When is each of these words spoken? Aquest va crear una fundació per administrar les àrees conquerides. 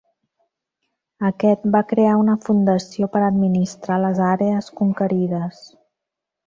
Aquest 1.29 1.67
va 1.75 1.83
crear 1.91 2.15
una 2.21 2.39
fundació 2.47 3.11
per 3.17 3.23
administrar 3.29 4.01
les 4.07 4.27
àrees 4.33 4.75
conquerides. 4.81 5.67